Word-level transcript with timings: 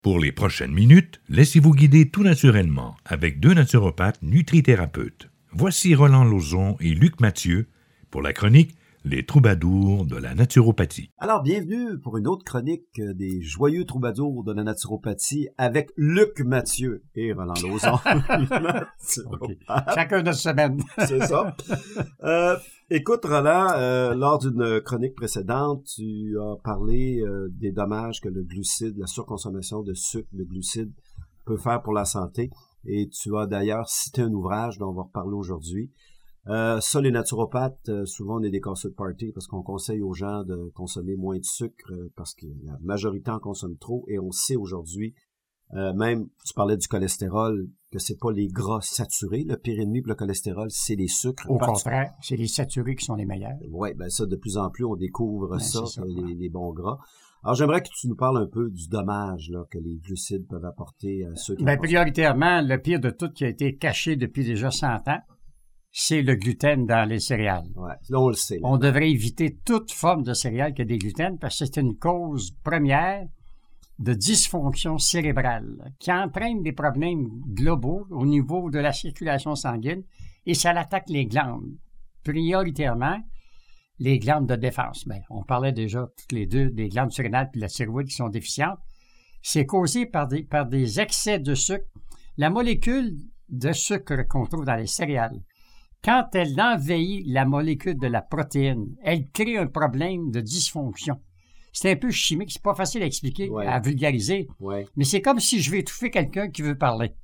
Pour 0.00 0.20
les 0.20 0.30
prochaines 0.30 0.72
minutes, 0.72 1.20
laissez-vous 1.28 1.74
guider 1.74 2.08
tout 2.08 2.22
naturellement 2.22 2.96
avec 3.04 3.40
deux 3.40 3.52
naturopathes 3.52 4.22
nutrithérapeutes. 4.22 5.28
Voici 5.50 5.92
Roland 5.96 6.22
Lauzon 6.22 6.76
et 6.78 6.94
Luc 6.94 7.20
Mathieu 7.20 7.66
pour 8.08 8.22
la 8.22 8.32
chronique 8.32 8.76
Les 9.04 9.24
troubadours 9.24 10.04
de 10.04 10.16
la 10.16 10.34
naturopathie. 10.34 11.12
Alors, 11.18 11.42
bienvenue 11.42 11.98
pour 12.00 12.16
une 12.16 12.26
autre 12.26 12.44
chronique 12.44 13.00
des 13.00 13.40
joyeux 13.40 13.84
troubadours 13.84 14.42
de 14.42 14.52
la 14.52 14.64
naturopathie 14.64 15.48
avec 15.56 15.90
Luc 15.96 16.40
Mathieu 16.40 17.04
et 17.14 17.32
Roland 17.32 17.54
Lauzon. 17.62 17.96
Chacun 19.94 20.22
notre 20.22 20.38
semaine. 20.38 20.82
C'est 21.06 21.20
ça. 21.20 21.56
Euh, 22.24 22.56
écoute, 22.90 23.24
Roland, 23.24 23.68
euh, 23.76 24.14
lors 24.14 24.40
d'une 24.40 24.80
chronique 24.80 25.14
précédente, 25.14 25.84
tu 25.84 26.36
as 26.40 26.56
parlé 26.64 27.20
euh, 27.20 27.48
des 27.52 27.70
dommages 27.70 28.20
que 28.20 28.28
le 28.28 28.42
glucide, 28.42 28.98
la 28.98 29.06
surconsommation 29.06 29.82
de 29.82 29.94
sucre, 29.94 30.28
de 30.32 30.42
glucides 30.42 30.92
peut 31.46 31.56
faire 31.56 31.82
pour 31.82 31.92
la 31.92 32.04
santé. 32.04 32.50
Et 32.84 33.08
tu 33.08 33.36
as 33.36 33.46
d'ailleurs 33.46 33.88
cité 33.88 34.22
un 34.22 34.32
ouvrage 34.32 34.78
dont 34.78 34.88
on 34.88 34.94
va 34.94 35.02
reparler 35.02 35.34
aujourd'hui. 35.34 35.92
Euh, 36.48 36.80
ça, 36.80 37.00
les 37.00 37.10
naturopathes, 37.10 37.88
euh, 37.90 38.06
souvent 38.06 38.40
on 38.40 38.42
est 38.42 38.50
des 38.50 38.60
casseux 38.60 38.88
de 38.88 38.94
party 38.94 39.32
parce 39.32 39.46
qu'on 39.46 39.62
conseille 39.62 40.00
aux 40.00 40.14
gens 40.14 40.44
de 40.44 40.70
consommer 40.74 41.14
moins 41.14 41.36
de 41.36 41.44
sucre 41.44 41.92
euh, 41.92 42.10
parce 42.16 42.34
que 42.34 42.46
la 42.64 42.78
majorité 42.80 43.30
en 43.30 43.38
consomme 43.38 43.76
trop 43.76 44.06
et 44.08 44.18
on 44.18 44.30
sait 44.30 44.56
aujourd'hui, 44.56 45.14
même 45.70 46.28
tu 46.46 46.54
parlais 46.54 46.78
du 46.78 46.88
cholestérol, 46.88 47.68
que 47.92 47.98
c'est 47.98 48.18
pas 48.18 48.32
les 48.32 48.48
gras 48.48 48.80
saturés, 48.80 49.44
le 49.46 49.58
pire 49.58 49.78
ennemi 49.78 50.00
pour 50.00 50.08
le 50.08 50.14
cholestérol, 50.14 50.68
c'est 50.70 50.94
les 50.94 51.08
sucres. 51.08 51.44
Au 51.50 51.58
contraire, 51.58 52.14
c'est 52.22 52.36
les 52.36 52.46
saturés 52.46 52.96
qui 52.96 53.04
sont 53.04 53.16
les 53.16 53.26
meilleurs. 53.26 53.58
Oui, 53.70 53.92
ben 53.92 54.08
ça, 54.08 54.24
de 54.24 54.34
plus 54.34 54.56
en 54.56 54.70
plus, 54.70 54.86
on 54.86 54.96
découvre 54.96 55.48
ben, 55.50 55.58
ça, 55.58 55.82
les, 56.06 56.48
bons 56.48 56.72
gras. 56.72 56.96
Alors, 57.44 57.54
j'aimerais 57.54 57.82
que 57.82 57.88
tu 57.94 58.08
nous 58.08 58.16
parles 58.16 58.38
un 58.38 58.46
peu 58.46 58.70
du 58.70 58.88
dommage 58.88 59.50
là, 59.50 59.64
que 59.70 59.76
les 59.76 59.98
glucides 59.98 60.46
peuvent 60.48 60.64
apporter 60.64 61.26
à 61.26 61.36
ceux 61.36 61.54
qui... 61.54 61.64
Ben, 61.64 61.76
prioritairement, 61.76 62.62
le 62.62 62.78
pire 62.78 62.98
de 62.98 63.10
tout 63.10 63.28
qui 63.30 63.44
a 63.44 63.48
été 63.48 63.76
caché 63.76 64.16
depuis 64.16 64.46
déjà 64.46 64.70
100 64.70 65.06
ans, 65.08 65.20
c'est 65.90 66.22
le 66.22 66.34
gluten 66.36 66.86
dans 66.86 67.08
les 67.08 67.20
céréales. 67.20 67.70
Ouais, 67.76 67.94
on 68.12 68.28
le 68.28 68.34
sait. 68.34 68.60
On 68.62 68.76
devrait 68.76 69.10
éviter 69.10 69.58
toute 69.64 69.90
forme 69.90 70.22
de 70.22 70.34
céréales 70.34 70.74
qui 70.74 70.82
a 70.82 70.84
des 70.84 70.98
gluten 70.98 71.38
parce 71.38 71.58
que 71.58 71.66
c'est 71.66 71.80
une 71.80 71.96
cause 71.96 72.52
première 72.62 73.26
de 73.98 74.14
dysfonction 74.14 74.98
cérébrale 74.98 75.92
qui 75.98 76.12
entraîne 76.12 76.62
des 76.62 76.72
problèmes 76.72 77.28
globaux 77.48 78.06
au 78.10 78.26
niveau 78.26 78.70
de 78.70 78.78
la 78.78 78.92
circulation 78.92 79.54
sanguine 79.56 80.04
et 80.46 80.54
ça 80.54 80.70
attaque 80.70 81.08
les 81.08 81.26
glandes. 81.26 81.76
Prioritairement, 82.22 83.18
les 83.98 84.18
glandes 84.18 84.48
de 84.48 84.56
défense. 84.56 85.06
Bien, 85.06 85.20
on 85.30 85.42
parlait 85.42 85.72
déjà 85.72 86.06
toutes 86.16 86.32
les 86.32 86.46
deux 86.46 86.70
des 86.70 86.88
glandes 86.88 87.10
surrénales 87.10 87.50
et 87.54 87.56
de 87.56 87.62
la 87.62 87.68
thyroïde 87.68 88.08
qui 88.08 88.14
sont 88.14 88.28
déficientes. 88.28 88.78
C'est 89.42 89.66
causé 89.66 90.06
par 90.06 90.28
des, 90.28 90.44
par 90.44 90.66
des 90.66 91.00
excès 91.00 91.38
de 91.38 91.54
sucre. 91.54 91.86
La 92.36 92.50
molécule 92.50 93.16
de 93.48 93.72
sucre 93.72 94.22
qu'on 94.28 94.46
trouve 94.46 94.64
dans 94.64 94.76
les 94.76 94.86
céréales 94.86 95.40
quand 96.04 96.28
elle 96.34 96.60
envahit 96.60 97.24
la 97.26 97.44
molécule 97.44 97.98
de 97.98 98.06
la 98.06 98.22
protéine, 98.22 98.94
elle 99.02 99.30
crée 99.30 99.58
un 99.58 99.66
problème 99.66 100.30
de 100.30 100.40
dysfonction. 100.40 101.20
C'est 101.72 101.92
un 101.92 101.96
peu 101.96 102.10
chimique, 102.10 102.50
c'est 102.52 102.62
pas 102.62 102.74
facile 102.74 103.02
à 103.02 103.06
expliquer, 103.06 103.50
à 103.66 103.78
vulgariser, 103.80 104.48
mais 104.96 105.04
c'est 105.04 105.22
comme 105.22 105.40
si 105.40 105.60
je 105.60 105.70
vais 105.70 105.80
étouffer 105.80 106.10
quelqu'un 106.10 106.50
qui 106.50 106.62
veut 106.62 106.78
parler. 106.78 107.14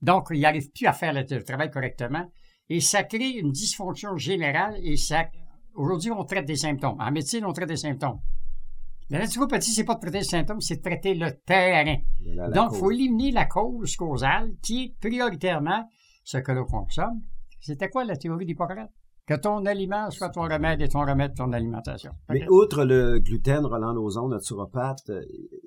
Donc, 0.00 0.28
il 0.30 0.40
n'arrive 0.40 0.70
plus 0.70 0.86
à 0.86 0.92
faire 0.92 1.12
le, 1.12 1.24
travail 1.42 1.70
correctement, 1.70 2.30
et 2.68 2.80
ça 2.80 3.04
crée 3.04 3.30
une 3.30 3.52
dysfonction 3.52 4.16
générale, 4.16 4.76
et 4.82 4.96
ça... 4.96 5.26
Aujourd'hui, 5.74 6.12
on 6.12 6.24
traite 6.24 6.46
des 6.46 6.56
symptômes. 6.56 6.96
En 7.00 7.10
médecine, 7.10 7.44
on 7.44 7.52
traite 7.52 7.68
des 7.68 7.76
symptômes. 7.76 8.20
La 9.10 9.18
naturopathie, 9.18 9.72
c'est 9.72 9.84
pas 9.84 9.96
de 9.96 10.00
traiter 10.00 10.18
les 10.18 10.24
symptômes, 10.24 10.60
c'est 10.60 10.76
de 10.76 10.82
traiter 10.82 11.14
le 11.14 11.32
terrain. 11.44 11.96
Donc, 12.54 12.70
il 12.72 12.78
faut 12.78 12.90
éliminer 12.90 13.32
la 13.32 13.44
cause 13.46 13.96
causale, 13.96 14.52
qui 14.62 14.84
est 14.84 14.94
prioritairement 15.00 15.88
ce 16.22 16.38
que 16.38 16.52
l'on 16.52 16.64
consomme, 16.64 17.20
c'était 17.64 17.88
quoi 17.88 18.04
la 18.04 18.16
théorie 18.16 18.44
d'Hippocrate? 18.44 18.90
Que 19.26 19.34
ton 19.34 19.64
aliment 19.64 20.10
soit 20.10 20.28
ton 20.28 20.42
remède 20.42 20.82
et 20.82 20.88
ton 20.88 21.00
remède 21.00 21.34
ton 21.34 21.50
alimentation. 21.54 22.12
Mais 22.28 22.46
outre 22.50 22.84
le 22.84 23.20
gluten, 23.20 23.64
Roland 23.64 23.94
Lozon, 23.94 24.28
naturopathe, 24.28 25.08
euh, 25.08 25.22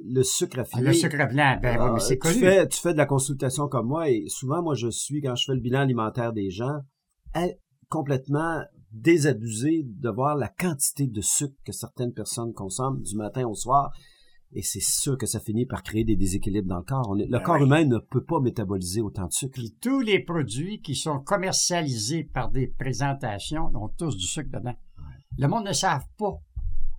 le 0.06 0.22
sucre 0.22 0.58
raffiné. 0.58 0.84
Ah, 0.84 0.88
le 0.90 0.94
sucre 0.94 1.28
blanc, 1.28 1.58
ben 1.59 1.81
oui, 1.81 1.90
mais 1.96 2.00
c'est 2.00 2.19
connu. 2.19 2.40
Fais, 2.40 2.68
tu 2.68 2.80
fais 2.80 2.94
de 2.94 3.00
la 3.00 3.08
consultation 3.08 3.68
comme 3.68 3.88
moi 3.88 4.12
et 4.12 4.25
souvent, 4.28 4.62
moi, 4.62 4.75
je 4.75 4.90
suis, 4.90 5.22
quand 5.22 5.35
je 5.35 5.46
fais 5.46 5.56
le 5.56 5.59
bilan 5.59 5.80
alimentaire 5.80 6.34
des 6.34 6.52
gens, 6.52 6.81
complètement 7.90 8.62
désabusé 8.91 9.84
de 9.85 10.09
voir 10.09 10.35
la 10.35 10.50
quantité 10.50 11.08
de 11.08 11.22
sucre 11.22 11.56
que 11.66 11.72
certaines 11.72 12.14
personnes 12.14 12.53
consomment 12.53 13.02
du 13.02 13.16
matin 13.16 13.47
au 13.47 13.56
soir. 13.56 13.91
Et 14.53 14.62
c'est 14.62 14.81
sûr 14.81 15.18
que 15.18 15.25
ça 15.25 15.40
finit 15.40 15.66
par 15.66 15.84
créer 15.84 16.03
des 16.03 16.16
déséquilibres 16.16 16.69
dans 16.69 16.78
le 16.78 16.84
corps. 16.84 17.16
le 17.16 17.25
ben 17.28 17.40
corps 17.40 17.62
humain 17.62 17.84
ne 17.85 17.97
peut 17.97 18.24
pas 18.24 18.40
métaboliser 18.40 19.02
autant 19.02 19.28
de 19.28 19.34
sucre. 19.34 19.53
Puis 19.53 19.75
tous 19.81 20.00
les 20.00 20.19
produits 20.19 20.81
qui 20.81 20.96
sont 20.96 21.19
commercialisés 21.19 22.24
par 22.24 22.50
des 22.50 22.68
présentations 22.68 23.69
ont 23.75 23.90
tous 23.90 24.16
du 24.16 24.25
sucre 24.25 24.50
dedans. 24.52 24.75
Le 25.38 25.47
monde 25.47 25.66
ne 25.66 25.74
savent 25.74 26.08
pas. 26.18 26.40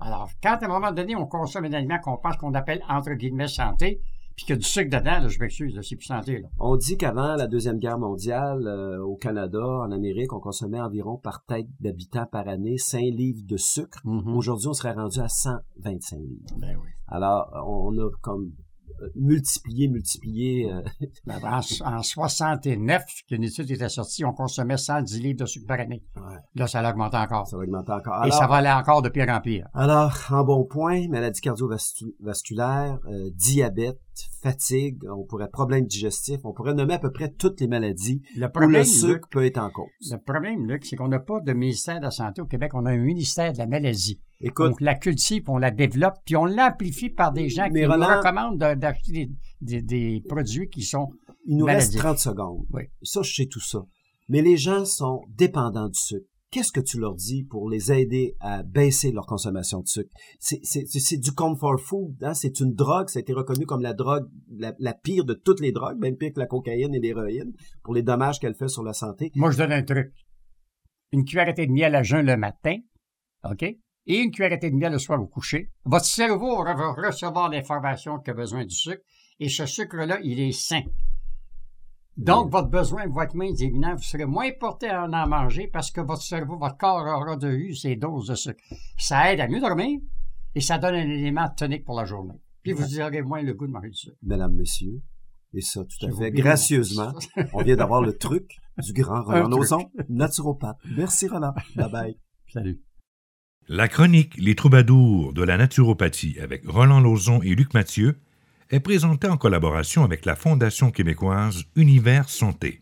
Alors, 0.00 0.30
quand 0.42 0.58
à 0.60 0.64
un 0.64 0.68
moment 0.68 0.92
donné, 0.92 1.16
on 1.16 1.26
consomme 1.26 1.64
un 1.64 1.72
aliment 1.72 1.98
qu'on 1.98 2.18
pense 2.18 2.36
qu'on 2.36 2.54
appelle 2.54 2.82
entre 2.88 3.14
guillemets 3.14 3.48
santé, 3.48 4.00
puis 4.38 4.46
qu'il 4.46 4.54
y 4.54 4.56
a 4.56 4.60
du 4.60 4.66
sucre 4.66 4.88
dedans, 4.88 5.18
là, 5.18 5.26
je 5.26 5.36
m'excuse, 5.40 5.76
c'est 5.82 5.96
plus 5.96 6.06
santé. 6.06 6.38
Là. 6.38 6.48
On 6.60 6.76
dit 6.76 6.96
qu'avant 6.96 7.34
la 7.34 7.48
Deuxième 7.48 7.78
Guerre 7.80 7.98
mondiale, 7.98 8.68
euh, 8.68 9.02
au 9.02 9.16
Canada, 9.16 9.58
en 9.58 9.90
Amérique, 9.90 10.32
on 10.32 10.38
consommait 10.38 10.80
environ 10.80 11.16
par 11.16 11.44
tête 11.44 11.66
d'habitant 11.80 12.24
par 12.24 12.46
année 12.46 12.78
5 12.78 13.00
livres 13.00 13.42
de 13.44 13.56
sucre. 13.56 13.98
Mm-hmm. 14.04 14.36
Aujourd'hui, 14.36 14.68
on 14.68 14.74
serait 14.74 14.92
rendu 14.92 15.18
à 15.18 15.28
125 15.28 16.18
livres. 16.20 16.56
Ben 16.56 16.76
oui. 16.80 16.88
Alors, 17.08 17.50
on 17.66 17.98
a 17.98 18.10
comme 18.22 18.52
multiplié, 19.14 19.88
multiplié. 19.88 20.72
Euh, 20.72 20.82
ben, 21.26 21.40
en, 21.84 22.02
69, 22.02 23.02
qu'une 23.26 23.44
étude 23.44 23.70
était 23.70 23.88
sortie, 23.88 24.24
on 24.24 24.32
consommait 24.32 24.76
110 24.76 25.20
livres 25.20 25.40
de 25.40 25.46
sucre 25.46 25.66
par 25.66 25.80
année. 25.80 26.02
Là, 26.54 26.66
ça 26.66 26.80
a 26.80 26.90
augmenté 26.90 27.16
encore. 27.16 27.46
Ça 27.46 27.56
va 27.56 27.62
augmenter 27.62 27.92
encore. 27.92 28.24
Et 28.26 28.30
ça 28.30 28.46
va 28.46 28.56
aller 28.56 28.70
encore 28.70 29.02
de 29.02 29.08
pire 29.08 29.28
en 29.28 29.40
pire. 29.40 29.66
Alors, 29.74 30.12
en 30.30 30.44
bon 30.44 30.64
point, 30.64 31.08
maladie 31.08 31.40
cardiovasculaire, 31.40 32.98
euh, 33.06 33.30
diabète, 33.34 33.98
fatigue, 34.42 35.02
on 35.10 35.24
pourrait 35.24 35.48
problème 35.48 35.86
digestif, 35.86 36.40
on 36.44 36.52
pourrait 36.52 36.74
nommer 36.74 36.94
à 36.94 36.98
peu 36.98 37.10
près 37.10 37.30
toutes 37.30 37.60
les 37.60 37.68
maladies 37.68 38.22
le 38.36 38.48
problème, 38.48 38.70
où 38.70 38.76
le 38.78 38.84
sucre 38.84 39.28
peut 39.28 39.44
être 39.44 39.58
en 39.58 39.70
cause. 39.70 39.88
Le 40.10 40.18
problème, 40.18 40.66
Luc, 40.66 40.84
c'est 40.84 40.96
qu'on 40.96 41.08
n'a 41.08 41.18
pas 41.18 41.40
de 41.40 41.52
ministère 41.52 41.98
de 41.98 42.04
la 42.04 42.10
Santé 42.10 42.40
au 42.40 42.46
Québec, 42.46 42.72
on 42.74 42.86
a 42.86 42.90
un 42.90 42.98
ministère 42.98 43.52
de 43.52 43.58
la 43.58 43.66
maladie. 43.66 44.20
Écoute, 44.40 44.70
Donc, 44.70 44.80
la 44.80 44.94
cultive, 44.94 45.44
on 45.48 45.58
la 45.58 45.70
développe, 45.70 46.14
puis 46.24 46.36
on 46.36 46.44
l'amplifie 46.44 47.10
par 47.10 47.32
des 47.32 47.48
gens 47.48 47.68
qui 47.68 47.82
nous 47.82 47.90
recommandent 47.90 48.58
d'acheter 48.58 49.30
des, 49.60 50.22
produits 50.28 50.68
qui 50.68 50.82
sont 50.82 51.08
Il 51.46 51.56
nous 51.56 51.66
reste 51.66 51.96
30 51.96 52.18
secondes. 52.18 52.64
Oui. 52.72 52.84
Ça, 53.02 53.22
je 53.22 53.34
sais 53.34 53.46
tout 53.46 53.60
ça. 53.60 53.84
Mais 54.28 54.42
les 54.42 54.56
gens 54.56 54.84
sont 54.84 55.22
dépendants 55.30 55.88
du 55.88 55.98
sucre. 55.98 56.26
Qu'est-ce 56.50 56.72
que 56.72 56.80
tu 56.80 56.98
leur 56.98 57.14
dis 57.14 57.44
pour 57.44 57.68
les 57.68 57.92
aider 57.92 58.34
à 58.40 58.62
baisser 58.62 59.12
leur 59.12 59.26
consommation 59.26 59.80
de 59.80 59.86
sucre? 59.86 60.10
C'est 60.38 61.18
du 61.18 61.32
comfort 61.32 61.78
food, 61.78 62.16
hein? 62.22 62.32
c'est 62.32 62.60
une 62.60 62.72
drogue, 62.72 63.10
ça 63.10 63.18
a 63.18 63.22
été 63.22 63.34
reconnu 63.34 63.66
comme 63.66 63.82
la 63.82 63.92
drogue 63.92 64.28
la, 64.50 64.94
pire 64.94 65.24
de 65.24 65.34
toutes 65.34 65.60
les 65.60 65.72
drogues, 65.72 65.98
même 65.98 66.16
pire 66.16 66.32
que 66.34 66.40
la 66.40 66.46
cocaïne 66.46 66.94
et 66.94 67.00
l'héroïne, 67.00 67.52
pour 67.82 67.94
les 67.94 68.02
dommages 68.02 68.40
qu'elle 68.40 68.54
fait 68.54 68.68
sur 68.68 68.82
la 68.82 68.94
santé. 68.94 69.30
Moi, 69.34 69.50
je 69.50 69.58
donne 69.58 69.72
un 69.72 69.82
truc. 69.82 70.12
Une 71.12 71.24
cuillerée 71.24 71.52
de 71.52 71.70
miel 71.70 71.94
à 71.94 72.02
jeun 72.02 72.24
le 72.24 72.36
matin, 72.36 72.76
OK? 73.44 73.64
et 74.08 74.16
une 74.16 74.30
cuillerée 74.30 74.56
de 74.56 74.70
miel 74.70 74.92
le 74.92 74.98
soir 74.98 75.20
au 75.20 75.26
coucher, 75.26 75.70
votre 75.84 76.06
cerveau 76.06 76.64
va 76.64 76.92
recevoir 76.92 77.50
l'information 77.50 78.18
qu'il 78.18 78.30
a 78.30 78.34
besoin 78.34 78.64
du 78.64 78.74
sucre, 78.74 79.02
et 79.38 79.48
ce 79.48 79.66
sucre-là, 79.66 80.18
il 80.24 80.40
est 80.40 80.52
sain. 80.52 80.80
Donc, 82.18 82.50
votre 82.50 82.68
besoin 82.68 83.06
va 83.06 83.24
être 83.24 83.34
moins 83.34 83.46
évident. 83.46 83.94
Vous 83.94 84.02
serez 84.02 84.26
moins 84.26 84.50
porté 84.58 84.88
à 84.88 85.04
en 85.04 85.28
manger 85.28 85.68
parce 85.72 85.92
que 85.92 86.00
votre 86.00 86.22
cerveau, 86.22 86.58
votre 86.58 86.76
corps 86.76 87.06
aura 87.06 87.36
de 87.36 87.48
eu 87.48 87.74
ses 87.74 87.94
doses 87.94 88.26
de 88.26 88.34
sucre. 88.34 88.60
Ça 88.98 89.32
aide 89.32 89.40
à 89.40 89.46
mieux 89.46 89.60
dormir 89.60 90.00
et 90.54 90.60
ça 90.60 90.78
donne 90.78 90.96
un 90.96 91.08
élément 91.08 91.48
tonique 91.56 91.84
pour 91.84 91.94
la 91.94 92.04
journée. 92.04 92.34
Puis 92.62 92.72
vous 92.72 93.00
aurez 93.00 93.22
moins 93.22 93.42
le 93.42 93.54
goût 93.54 93.68
de 93.68 93.72
manger 93.72 93.90
du 93.90 93.94
sucre. 93.94 94.16
Mesdames, 94.22 94.52
Messieurs, 94.52 95.00
et 95.54 95.60
ça 95.60 95.84
tout 95.84 96.06
à 96.06 96.10
fait 96.10 96.32
gracieusement, 96.32 97.14
on 97.54 97.62
vient 97.62 97.76
d'avoir 97.76 98.02
le 98.02 98.12
truc 98.12 98.56
du 98.78 98.92
grand 98.92 99.22
Roland 99.24 99.52
Ozon, 99.52 99.90
naturopathe. 100.08 100.78
Merci 100.96 101.28
Roland. 101.28 101.54
Bye 101.76 101.90
bye. 101.90 102.18
Salut. 102.52 102.82
La 103.68 103.86
chronique 103.86 104.34
Les 104.38 104.54
troubadours 104.54 105.34
de 105.34 105.42
la 105.42 105.56
naturopathie 105.56 106.38
avec 106.40 106.66
Roland 106.66 107.00
Lauzon 107.00 107.42
et 107.42 107.54
Luc 107.54 107.74
Mathieu 107.74 108.18
est 108.70 108.80
présentée 108.80 109.28
en 109.28 109.36
collaboration 109.36 110.04
avec 110.04 110.24
la 110.24 110.36
Fondation 110.36 110.90
québécoise 110.90 111.64
Univers 111.74 112.28
Santé. 112.28 112.80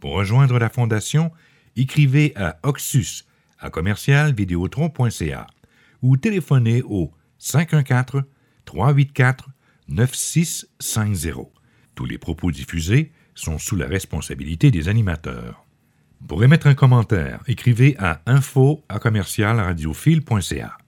Pour 0.00 0.12
rejoindre 0.12 0.58
la 0.58 0.68
Fondation, 0.68 1.32
écrivez 1.76 2.32
à 2.36 2.58
Oxus 2.62 3.24
à 3.58 3.70
commercialvidéotron.ca 3.70 5.46
ou 6.02 6.16
téléphonez 6.16 6.82
au 6.82 7.12
514 7.38 8.22
384 8.64 9.48
9650. 9.88 11.48
Tous 11.94 12.04
les 12.04 12.18
propos 12.18 12.50
diffusés 12.50 13.12
sont 13.34 13.58
sous 13.58 13.76
la 13.76 13.86
responsabilité 13.86 14.70
des 14.70 14.88
animateurs. 14.88 15.64
Pour 16.26 16.44
émettre 16.44 16.66
un 16.66 16.74
commentaire, 16.74 17.40
écrivez 17.46 17.96
à 17.98 18.20
info 18.26 18.84
à. 18.88 20.78